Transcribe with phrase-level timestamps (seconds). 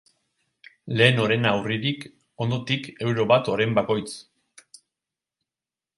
[1.01, 2.07] Lehen orena urririk,
[2.45, 4.11] ondotik euro bat oren bakoitz.